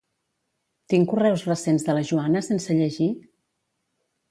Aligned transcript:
Tinc 0.93 1.05
correus 1.11 1.43
recents 1.51 1.85
de 1.89 1.97
la 1.99 2.05
Joana 2.13 2.43
sense 2.49 2.81
llegir? 2.81 3.13